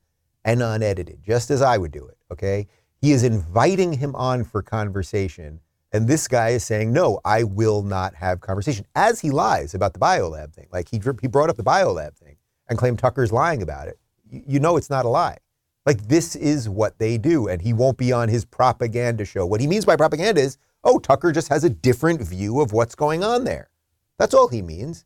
[0.44, 2.16] and unedited, just as I would do it.
[2.30, 2.66] Okay.
[3.00, 5.60] He is inviting him on for conversation.
[5.92, 9.92] And this guy is saying, no, I will not have conversation as he lies about
[9.92, 10.66] the biolab thing.
[10.72, 12.36] Like he, he brought up the biolab thing
[12.68, 13.98] and claimed Tucker's lying about it.
[14.28, 15.38] You, you know, it's not a lie.
[15.86, 17.46] Like this is what they do.
[17.46, 19.46] And he won't be on his propaganda show.
[19.46, 22.94] What he means by propaganda is, oh, Tucker just has a different view of what's
[22.94, 23.70] going on there.
[24.18, 25.04] That's all he means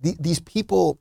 [0.00, 0.98] the, these people,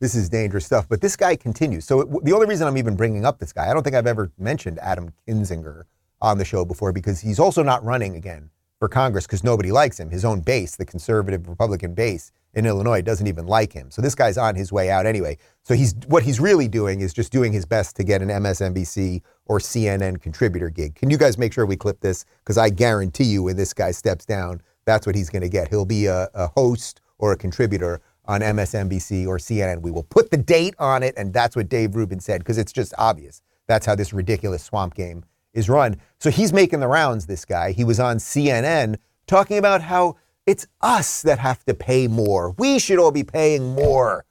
[0.00, 1.84] this is dangerous stuff, but this guy continues.
[1.84, 4.06] So it, the only reason I'm even bringing up this guy, I don't think I've
[4.06, 5.84] ever mentioned Adam Kinzinger
[6.20, 9.98] on the show before because he's also not running again for Congress because nobody likes
[9.98, 10.10] him.
[10.10, 13.90] His own base, the conservative Republican base in Illinois, doesn't even like him.
[13.90, 15.38] So this guy's on his way out anyway.
[15.62, 19.22] So he's what he's really doing is just doing his best to get an MSNBC
[19.46, 20.94] or CNN contributor gig.
[20.94, 22.24] Can you guys make sure we clip this?
[22.38, 25.68] Because I guarantee you, when this guy steps down, that's what he's going to get.
[25.68, 29.82] He'll be a, a host or a contributor on MSNBC or CNN.
[29.82, 32.72] We will put the date on it, and that's what Dave Rubin said because it's
[32.72, 33.42] just obvious.
[33.66, 35.96] That's how this ridiculous swamp game is run.
[36.18, 37.72] So he's making the rounds, this guy.
[37.72, 42.54] He was on CNN talking about how it's us that have to pay more.
[42.58, 44.24] We should all be paying more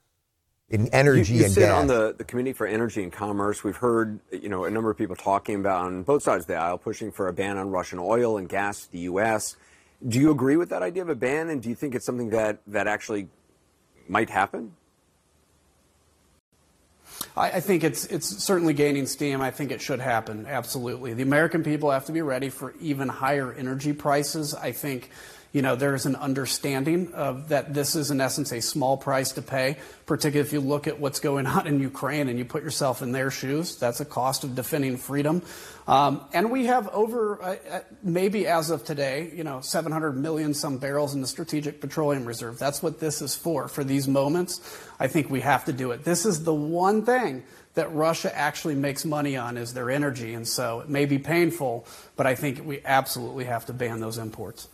[0.68, 1.78] in energy you, you and sit gas.
[1.78, 3.62] on the, the Committee for Energy and Commerce.
[3.62, 6.56] We've heard you know a number of people talking about on both sides of the
[6.56, 9.56] aisle pushing for a ban on Russian oil and gas to the U.S.
[10.06, 12.30] Do you agree with that idea of a ban, and do you think it's something
[12.30, 13.28] that, that actually
[14.08, 14.72] might happen?
[17.36, 19.40] I, I think it's it's certainly gaining steam.
[19.40, 20.46] I think it should happen.
[20.46, 24.54] Absolutely, the American people have to be ready for even higher energy prices.
[24.54, 25.10] I think
[25.52, 29.42] you know, there's an understanding of that this is in essence a small price to
[29.42, 33.02] pay, particularly if you look at what's going on in Ukraine and you put yourself
[33.02, 33.76] in their shoes.
[33.76, 35.42] That's a cost of defending freedom.
[35.88, 40.52] Um, and we have over, uh, uh maybe as of today, you know, 700 million
[40.52, 42.58] some barrels in the Strategic Petroleum Reserve.
[42.58, 43.68] That's what this is for.
[43.68, 44.60] For these moments,
[44.98, 46.04] I think we have to do it.
[46.04, 47.44] This is the one thing
[47.76, 50.34] that Russia actually makes money on is their energy.
[50.34, 54.18] And so it may be painful, but I think we absolutely have to ban those
[54.18, 54.68] imports.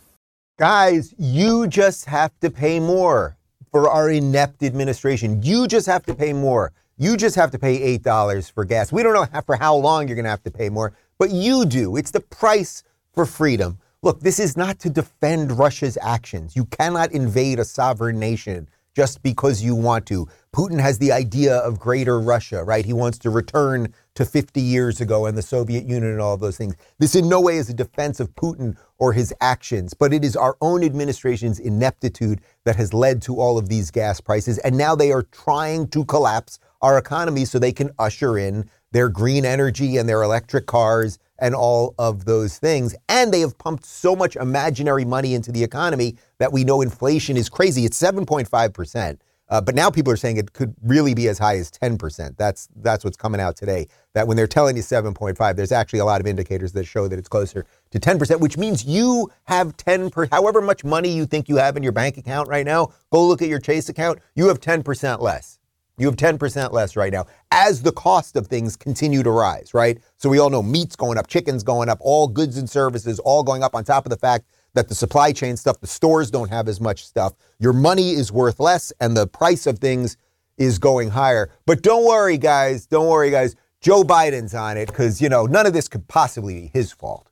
[0.59, 3.35] Guys, you just have to pay more
[3.71, 5.41] for our inept administration.
[5.41, 6.71] You just have to pay more.
[6.95, 8.91] You just have to pay $8 for gas.
[8.91, 11.31] We don't know how, for how long you're going to have to pay more, but
[11.31, 11.95] you do.
[11.95, 13.79] It's the price for freedom.
[14.03, 16.55] Look, this is not to defend Russia's actions.
[16.55, 18.69] You cannot invade a sovereign nation.
[18.95, 20.27] just because you want to.
[20.55, 22.85] Putin has the idea of greater Russia, right?
[22.85, 26.39] He wants to return to 50 years ago and the Soviet Union and all of
[26.39, 26.75] those things.
[26.99, 30.35] This in no way is a defense of Putin or his actions, but it is
[30.35, 34.57] our own administration's ineptitude that has led to all of these gas prices.
[34.59, 39.09] And now they are trying to collapse our economy so they can usher in their
[39.09, 42.95] green energy and their electric cars and all of those things.
[43.09, 47.35] And they have pumped so much imaginary money into the economy that we know inflation
[47.35, 47.85] is crazy.
[47.85, 49.17] It's 7.5%.
[49.53, 52.35] Uh, but now people are saying it could really be as high as 10%.
[52.37, 53.87] That's that's what's coming out today.
[54.15, 57.19] That when they're telling you 7.5, there's actually a lot of indicators that show that
[57.19, 61.47] it's closer to 10%, which means you have 10 per however much money you think
[61.47, 64.47] you have in your bank account right now, go look at your Chase account, you
[64.47, 65.59] have 10% less.
[65.99, 69.99] You have 10% less right now as the cost of things continue to rise, right?
[70.17, 73.43] So we all know meat's going up, chicken's going up, all goods and services all
[73.43, 76.49] going up on top of the fact that the supply chain stuff, the stores don't
[76.49, 77.33] have as much stuff.
[77.59, 80.17] Your money is worth less and the price of things
[80.57, 81.51] is going higher.
[81.65, 82.85] But don't worry, guys.
[82.85, 83.55] Don't worry, guys.
[83.81, 87.29] Joe Biden's on it because, you know, none of this could possibly be his fault.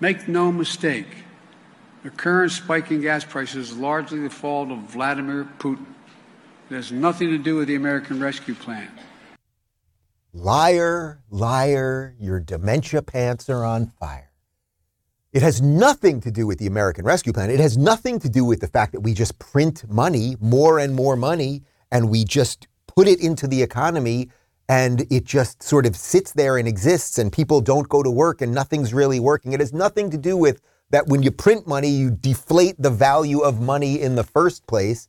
[0.00, 1.08] Make no mistake,
[2.02, 5.86] the current spike in gas prices is largely the fault of Vladimir Putin.
[6.70, 8.90] It has nothing to do with the American Rescue Plan.
[10.32, 14.25] Liar, liar, your dementia pants are on fire.
[15.36, 17.50] It has nothing to do with the American Rescue Plan.
[17.50, 20.94] It has nothing to do with the fact that we just print money, more and
[20.94, 24.30] more money, and we just put it into the economy
[24.66, 28.40] and it just sort of sits there and exists and people don't go to work
[28.40, 29.52] and nothing's really working.
[29.52, 33.40] It has nothing to do with that when you print money, you deflate the value
[33.40, 35.06] of money in the first place.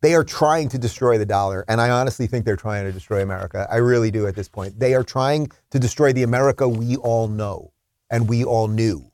[0.00, 1.64] They are trying to destroy the dollar.
[1.68, 3.68] And I honestly think they're trying to destroy America.
[3.70, 4.80] I really do at this point.
[4.80, 7.72] They are trying to destroy the America we all know
[8.10, 9.12] and we all knew.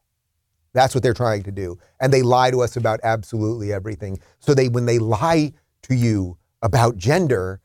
[0.75, 1.79] That's what they're trying to do.
[2.01, 4.19] And they lie to us about absolutely everything.
[4.41, 7.61] So they when they lie to you about gender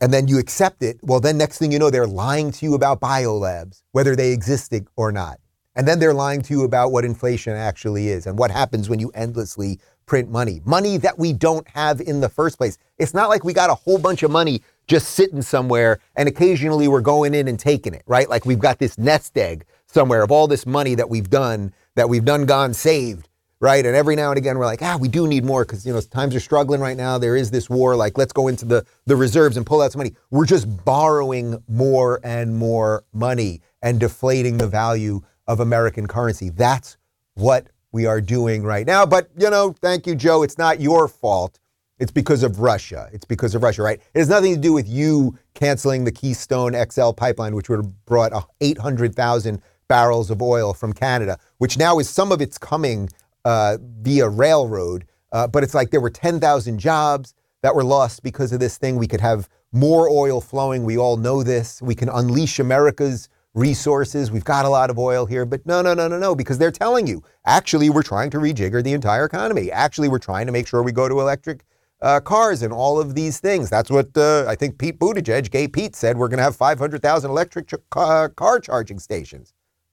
[0.00, 2.74] and then you accept it, well then next thing you know they're lying to you
[2.74, 5.38] about biolabs, whether they existed or not.
[5.74, 8.98] And then they're lying to you about what inflation actually is and what happens when
[8.98, 10.60] you endlessly print money.
[10.64, 12.76] Money that we don't have in the first place.
[12.98, 16.88] It's not like we got a whole bunch of money just sitting somewhere and occasionally
[16.88, 18.28] we're going in and taking it, right?
[18.28, 22.08] Like we've got this nest egg somewhere of all this money that we've done, that
[22.08, 23.28] we've done gone saved,
[23.60, 23.84] right?
[23.84, 26.00] And every now and again we're like, ah, we do need more because you know
[26.00, 27.18] times are struggling right now.
[27.18, 27.96] There is this war.
[27.96, 30.14] Like let's go into the the reserves and pull out some money.
[30.30, 36.50] We're just borrowing more and more money and deflating the value of American currency.
[36.50, 36.96] That's
[37.34, 39.04] what we are doing right now.
[39.04, 40.42] But, you know, thank you, Joe.
[40.42, 41.58] It's not your fault.
[41.98, 43.08] It's because of Russia.
[43.12, 44.00] It's because of Russia, right?
[44.14, 48.04] It has nothing to do with you canceling the Keystone XL pipeline, which would have
[48.06, 53.10] brought 800,000 barrels of oil from Canada, which now is some of it's coming
[53.44, 55.04] uh, via railroad.
[55.32, 58.96] Uh, but it's like there were 10,000 jobs that were lost because of this thing.
[58.96, 60.84] We could have more oil flowing.
[60.84, 61.82] We all know this.
[61.82, 64.30] We can unleash America's resources.
[64.30, 66.70] We've got a lot of oil here, but no, no, no, no, no, because they're
[66.70, 69.70] telling you actually we're trying to rejigger the entire economy.
[69.70, 71.64] Actually, we're trying to make sure we go to electric
[72.00, 73.68] uh, cars and all of these things.
[73.68, 76.16] That's what uh, I think Pete Buttigieg, Gay Pete, said.
[76.16, 79.52] We're going to have 500,000 electric ch- uh, car charging stations.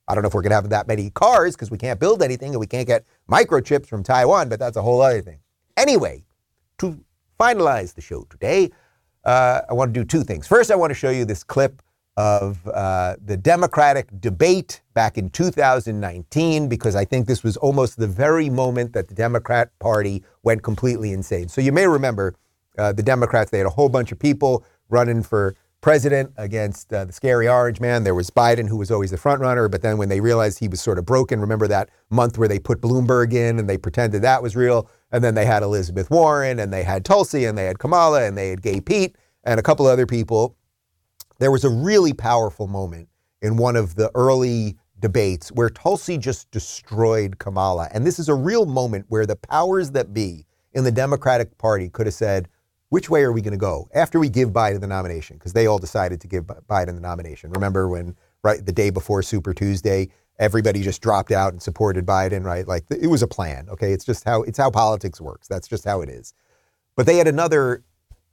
[0.09, 2.23] I don't know if we're going to have that many cars because we can't build
[2.23, 5.37] anything and we can't get microchips from Taiwan, but that's a whole other thing.
[5.77, 6.23] Anyway,
[6.79, 6.99] to
[7.39, 8.71] finalize the show today,
[9.23, 10.47] uh, I want to do two things.
[10.47, 11.83] First, I want to show you this clip
[12.17, 18.07] of uh, the Democratic debate back in 2019 because I think this was almost the
[18.07, 21.47] very moment that the Democrat Party went completely insane.
[21.49, 22.33] So you may remember
[22.77, 27.05] uh, the Democrats, they had a whole bunch of people running for president against uh,
[27.05, 28.03] the scary orange man.
[28.03, 30.67] There was Biden, who was always the front runner, but then when they realized he
[30.67, 34.21] was sort of broken, remember that month where they put Bloomberg in and they pretended
[34.21, 34.89] that was real?
[35.11, 38.37] And then they had Elizabeth Warren and they had Tulsi and they had Kamala and
[38.37, 40.57] they had Gay Pete and a couple other people
[41.39, 43.07] there was a really powerful moment
[43.41, 47.87] in one of the early debates where Tulsi just destroyed Kamala.
[47.93, 51.89] And this is a real moment where the powers that be in the Democratic Party
[51.89, 52.49] could have said,
[52.89, 55.37] which way are we going to go after we give Biden the nomination?
[55.37, 57.51] Because they all decided to give Biden the nomination.
[57.51, 62.43] Remember when, right, the day before Super Tuesday, everybody just dropped out and supported Biden,
[62.43, 62.67] right?
[62.67, 63.67] Like it was a plan.
[63.69, 65.47] Okay, it's just how it's how politics works.
[65.47, 66.33] That's just how it is.
[66.95, 67.83] But they had another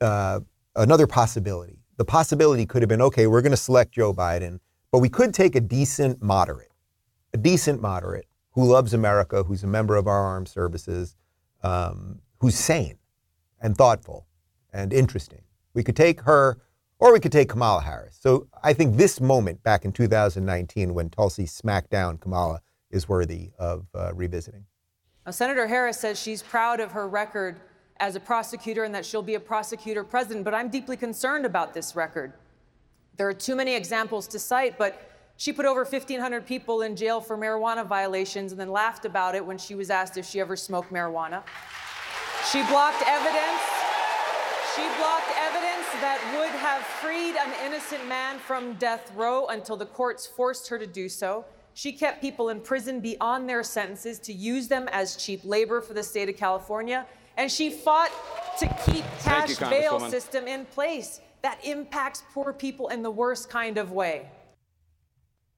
[0.01, 0.39] uh,
[0.75, 4.59] another possibility, the possibility could have been okay, we're going to select Joe Biden,
[4.91, 6.71] but we could take a decent moderate,
[7.33, 11.15] a decent moderate who loves America, who's a member of our armed services,
[11.63, 12.97] um, who's sane
[13.61, 14.27] and thoughtful
[14.73, 15.41] and interesting.
[15.73, 16.57] We could take her,
[16.99, 18.17] or we could take Kamala Harris.
[18.19, 23.51] So I think this moment back in 2019 when Tulsi smacked down Kamala is worthy
[23.59, 24.65] of uh, revisiting.
[25.25, 27.59] Now, Senator Harris says she's proud of her record
[27.99, 31.73] as a prosecutor and that she'll be a prosecutor president, but I'm deeply concerned about
[31.73, 32.33] this record.
[33.17, 37.19] There are too many examples to cite, but she put over 1,500 people in jail
[37.21, 40.55] for marijuana violations and then laughed about it when she was asked if she ever
[40.55, 41.43] smoked marijuana.
[42.51, 43.76] She blocked evidence.
[44.77, 49.87] She blocked evidence that would have freed an innocent man from death row until the
[49.87, 51.45] courts forced her to do so.
[51.73, 55.95] She kept people in prison beyond their sentences to use them as cheap labor for
[55.95, 57.07] the state of California.
[57.37, 58.11] And she fought
[58.59, 63.49] to keep cash you, bail system in place that impacts poor people in the worst
[63.49, 64.29] kind of way.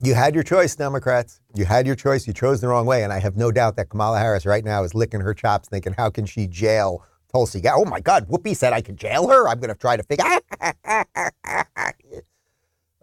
[0.01, 1.41] You had your choice, Democrats.
[1.55, 2.25] You had your choice.
[2.25, 3.03] You chose the wrong way.
[3.03, 5.93] And I have no doubt that Kamala Harris right now is licking her chops thinking,
[5.97, 7.61] how can she jail Tulsi?
[7.67, 9.47] Oh my God, Whoopi said I could jail her.
[9.47, 10.25] I'm going to try to figure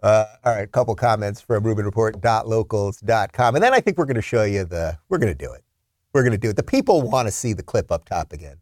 [0.03, 3.55] Uh, all right, a couple comments from RubinReport.locals.com.
[3.55, 5.63] And then I think we're going to show you the, we're going to do it.
[6.13, 6.55] We're going to do it.
[6.55, 8.57] The people want to see the clip up top again.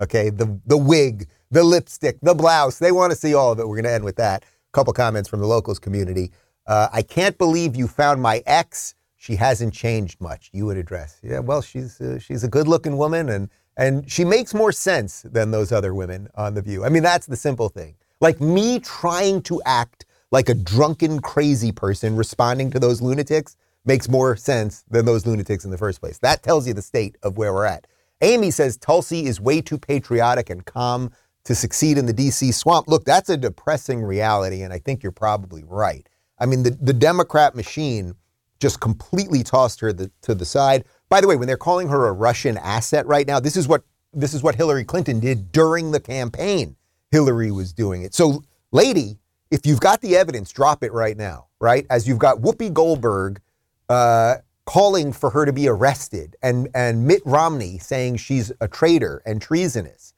[0.00, 2.78] Okay, the, the wig, the lipstick, the blouse.
[2.78, 3.66] They want to see all of it.
[3.68, 4.44] We're going to end with that.
[4.44, 6.32] A couple comments from the locals community.
[6.66, 8.94] Uh, I can't believe you found my ex.
[9.16, 10.50] She hasn't changed much.
[10.52, 11.18] You would address.
[11.22, 15.50] Yeah, well, she's uh, she's a good-looking woman, and and she makes more sense than
[15.50, 16.84] those other women on the View.
[16.84, 17.94] I mean, that's the simple thing.
[18.20, 24.08] Like me trying to act like a drunken, crazy person responding to those lunatics makes
[24.08, 26.18] more sense than those lunatics in the first place.
[26.18, 27.86] That tells you the state of where we're at.
[28.22, 31.12] Amy says Tulsi is way too patriotic and calm
[31.44, 32.88] to succeed in the DC swamp.
[32.88, 36.08] Look, that's a depressing reality, and I think you're probably right.
[36.38, 38.14] I mean, the, the Democrat machine
[38.58, 40.84] just completely tossed her the, to the side.
[41.08, 43.82] By the way, when they're calling her a Russian asset right now, this is what
[44.12, 46.76] this is what Hillary Clinton did during the campaign.
[47.10, 48.14] Hillary was doing it.
[48.14, 48.42] So,
[48.72, 49.18] lady,
[49.50, 51.86] if you've got the evidence, drop it right now, right?
[51.90, 53.40] As you've got Whoopi Goldberg
[53.88, 59.22] uh, calling for her to be arrested, and and Mitt Romney saying she's a traitor
[59.24, 60.14] and treasonous,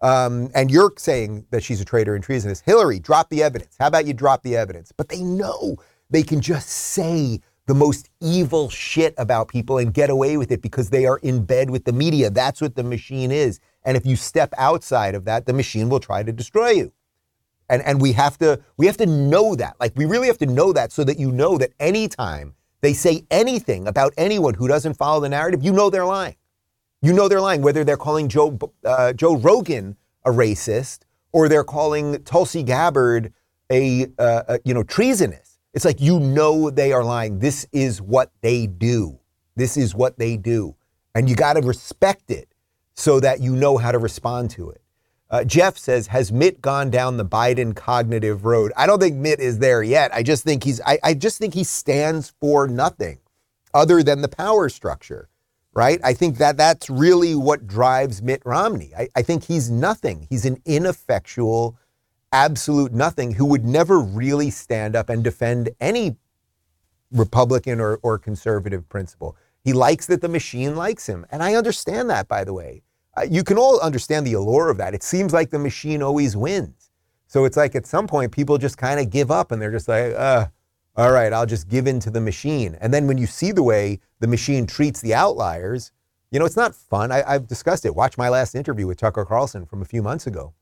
[0.00, 2.60] um, and you're saying that she's a traitor and treasonous.
[2.60, 3.76] Hillary, drop the evidence.
[3.78, 4.92] How about you drop the evidence?
[4.96, 5.76] But they know
[6.10, 10.62] they can just say the most evil shit about people and get away with it
[10.62, 12.28] because they are in bed with the media.
[12.28, 13.60] That's what the machine is.
[13.84, 16.92] And if you step outside of that, the machine will try to destroy you.
[17.68, 19.76] And and we have to we have to know that.
[19.80, 23.24] Like we really have to know that so that you know that anytime they say
[23.30, 26.36] anything about anyone who doesn't follow the narrative, you know they're lying.
[27.00, 31.00] You know they're lying, whether they're calling Joe uh, Joe Rogan a racist
[31.32, 33.32] or they're calling Tulsi Gabbard
[33.70, 35.51] a, uh, a you know treasonous.
[35.74, 37.38] It's like you know they are lying.
[37.38, 39.18] This is what they do.
[39.56, 40.76] This is what they do,
[41.14, 42.48] and you got to respect it
[42.94, 44.82] so that you know how to respond to it.
[45.30, 49.40] Uh, Jeff says, "Has Mitt gone down the Biden cognitive road?" I don't think Mitt
[49.40, 50.14] is there yet.
[50.14, 50.80] I just think he's.
[50.82, 53.18] I, I just think he stands for nothing
[53.72, 55.28] other than the power structure
[55.74, 56.00] right?
[56.04, 58.92] I think that that's really what drives Mitt Romney.
[58.96, 60.26] I, I, think he's nothing.
[60.28, 61.78] He's an ineffectual,
[62.32, 66.16] absolute nothing who would never really stand up and defend any
[67.12, 69.36] Republican or, or conservative principle.
[69.62, 71.26] He likes that the machine likes him.
[71.30, 72.82] And I understand that, by the way.
[73.16, 74.94] Uh, you can all understand the allure of that.
[74.94, 76.90] It seems like the machine always wins.
[77.26, 79.88] So it's like at some point, people just kind of give up and they're just
[79.88, 80.46] like, uh,
[80.96, 82.76] all right, I'll just give in to the machine.
[82.80, 85.92] And then when you see the way the machine treats the outliers,
[86.30, 87.12] you know, it's not fun.
[87.12, 87.94] I, have discussed it.
[87.94, 90.54] Watch my last interview with Tucker Carlson from a few months ago.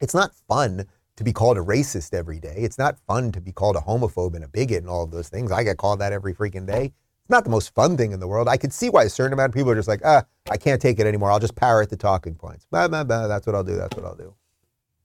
[0.00, 0.86] It's not fun
[1.16, 2.56] to be called a racist every day.
[2.56, 5.28] It's not fun to be called a homophobe and a bigot and all of those
[5.28, 5.50] things.
[5.50, 6.92] I get called that every freaking day.
[7.26, 8.48] It's not the most fun thing in the world.
[8.48, 10.80] I could see why a certain amount of people are just like, ah, I can't
[10.80, 11.30] take it anymore.
[11.32, 12.66] I'll just parrot the talking points.
[12.70, 13.26] Blah, blah, blah.
[13.26, 13.76] That's what I'll do.
[13.76, 14.34] That's what I'll do.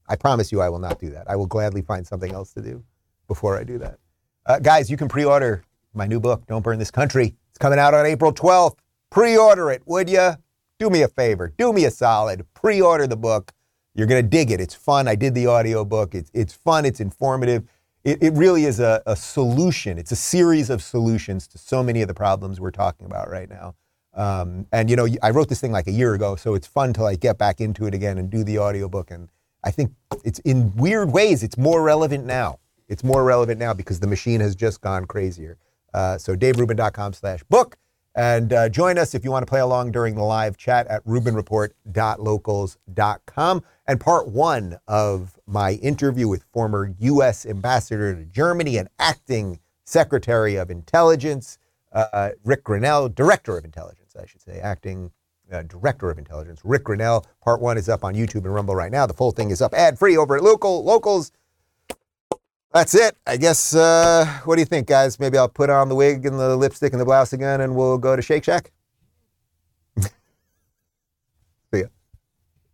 [0.08, 1.28] I promise you I will not do that.
[1.28, 2.84] I will gladly find something else to do
[3.26, 3.98] before I do that.
[4.46, 5.64] Uh, guys, you can pre order
[5.94, 7.34] my new book, Don't Burn This Country.
[7.50, 8.76] It's coming out on April 12th.
[9.10, 10.32] Pre order it, would you?
[10.78, 11.52] Do me a favor.
[11.56, 12.46] Do me a solid.
[12.54, 13.52] Pre order the book.
[13.94, 14.60] You're going to dig it.
[14.60, 15.06] It's fun.
[15.06, 16.14] I did the audio book.
[16.14, 16.84] It's, it's fun.
[16.84, 17.64] It's informative.
[18.04, 19.98] It, it really is a, a solution.
[19.98, 23.48] It's a series of solutions to so many of the problems we're talking about right
[23.48, 23.74] now.
[24.14, 26.92] Um, and, you know, I wrote this thing like a year ago, so it's fun
[26.94, 29.10] to like get back into it again and do the audio book.
[29.10, 29.30] And
[29.64, 29.92] I think
[30.24, 32.58] it's in weird ways, it's more relevant now.
[32.88, 35.56] It's more relevant now because the machine has just gone crazier.
[35.94, 37.78] Uh, so daverubin.com slash book.
[38.14, 41.02] And uh, join us if you want to play along during the live chat at
[41.06, 43.64] rubinreport.locals.com.
[43.92, 47.44] And part one of my interview with former U.S.
[47.44, 51.58] Ambassador to Germany and acting Secretary of Intelligence,
[51.92, 55.10] uh, Rick Grinnell, Director of Intelligence, I should say, acting
[55.52, 57.26] uh, Director of Intelligence, Rick Grinnell.
[57.44, 59.04] Part one is up on YouTube and Rumble right now.
[59.04, 61.30] The full thing is up ad free over at local locals
[62.72, 63.14] that's it.
[63.26, 65.20] I guess, uh, what do you think, guys?
[65.20, 67.98] Maybe I'll put on the wig and the lipstick and the blouse again and we'll
[67.98, 68.72] go to Shake Shack?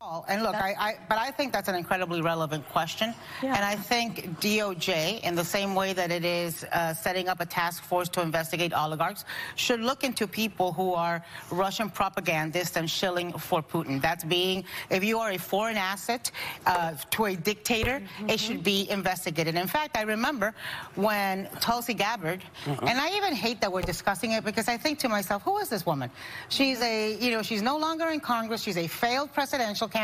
[0.09, 0.23] Ya.
[0.29, 3.15] And look, I, I, but I think that's an incredibly relevant question.
[3.43, 3.55] Yeah.
[3.55, 7.47] And I think DOJ, in the same way that it is uh, setting up a
[7.47, 9.25] task force to investigate oligarchs,
[9.57, 14.01] should look into people who are Russian propagandists and shilling for Putin.
[14.01, 16.31] That's being, if you are a foreign asset
[16.67, 18.31] uh, to a dictator, mm-hmm.
[18.31, 19.55] it should be investigated.
[19.57, 20.55] In fact, I remember
[20.95, 22.87] when Tulsi Gabbard, mm-hmm.
[22.87, 25.69] and I even hate that we're discussing it because I think to myself, who is
[25.69, 26.11] this woman?
[26.49, 28.63] She's a, you know, she's no longer in Congress.
[28.63, 29.98] She's a failed presidential candidate.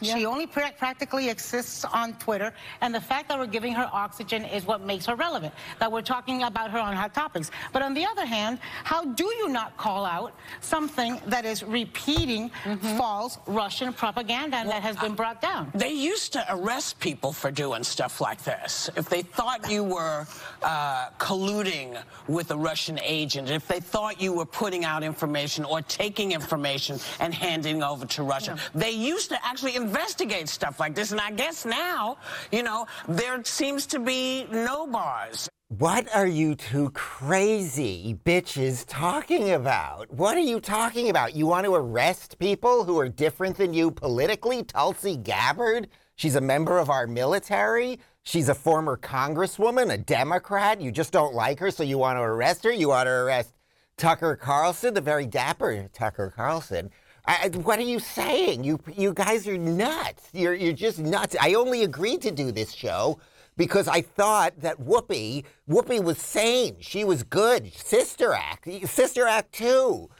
[0.00, 0.14] Yeah.
[0.14, 2.52] She only pra- practically exists on Twitter.
[2.80, 6.02] And the fact that we're giving her oxygen is what makes her relevant, that we're
[6.02, 7.50] talking about her on hot topics.
[7.72, 12.50] But on the other hand, how do you not call out something that is repeating
[12.50, 12.96] mm-hmm.
[12.96, 15.70] false Russian propaganda well, that has been brought down?
[15.74, 18.90] They used to arrest people for doing stuff like this.
[18.96, 20.26] If they thought you were
[20.62, 25.82] uh, colluding with a Russian agent, if they thought you were putting out information or
[25.82, 28.80] taking information and handing over to Russia, yeah.
[28.80, 31.12] they used to actually investigate stuff like this.
[31.12, 32.18] And I guess now,
[32.50, 35.48] you know, there seems to be no bars.
[35.78, 40.12] What are you two crazy bitches talking about?
[40.12, 41.34] What are you talking about?
[41.34, 44.64] You want to arrest people who are different than you politically?
[44.64, 45.88] Tulsi Gabbard?
[46.14, 48.00] She's a member of our military.
[48.22, 50.80] She's a former congresswoman, a Democrat.
[50.80, 52.72] You just don't like her, so you want to arrest her?
[52.72, 53.54] You want to arrest
[53.96, 56.90] Tucker Carlson, the very dapper Tucker Carlson.
[57.24, 58.64] I, what are you saying?
[58.64, 60.28] You you guys are nuts.
[60.32, 61.36] You're you're just nuts.
[61.40, 63.20] I only agreed to do this show
[63.56, 66.76] because I thought that Whoopi Whoopi was sane.
[66.80, 67.72] She was good.
[67.72, 70.10] Sister Act, Sister Act two.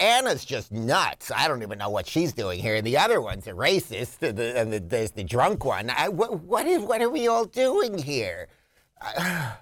[0.00, 1.30] Ana's just nuts.
[1.30, 2.76] I don't even know what she's doing here.
[2.76, 5.90] And the other one's a racist, and, the, and the, there's the drunk one.
[5.90, 8.48] I, what, what, is, what are we all doing here?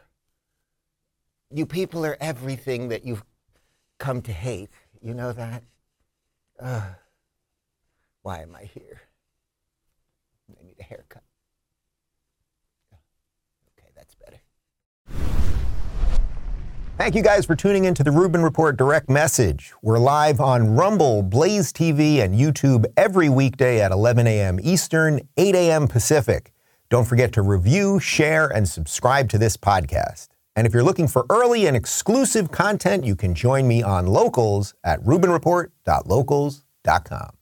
[1.50, 3.22] you people are everything that you've
[3.98, 4.70] come to hate.
[5.02, 5.62] You know that?
[6.62, 6.82] Uh,
[8.22, 9.02] why am I here?
[10.48, 11.22] I need a haircut.
[13.78, 14.38] Okay, that's better.
[16.98, 19.72] Thank you guys for tuning into the Rubin Report direct message.
[19.82, 24.60] We're live on Rumble, Blaze TV, and YouTube every weekday at 11 a.m.
[24.62, 25.88] Eastern, 8 a.m.
[25.88, 26.52] Pacific.
[26.90, 30.28] Don't forget to review, share, and subscribe to this podcast.
[30.54, 34.74] And if you're looking for early and exclusive content, you can join me on Locals
[34.84, 37.41] at RubinReport.locals.com.